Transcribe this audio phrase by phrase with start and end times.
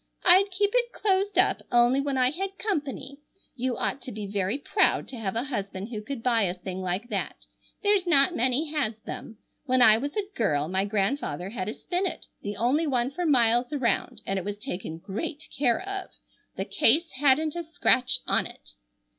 [0.25, 3.19] I'd keep it closed up only when I had company.
[3.55, 6.81] You ought to be very proud to have a husband who could buy a thing
[6.81, 7.45] like that.
[7.83, 9.37] There's not many has them.
[9.67, 13.71] When I was a girl my grandfather had a spinet, the only one for miles
[13.71, 16.09] around, and it was taken great care of.
[16.55, 18.71] The case hadn't a scratch on it."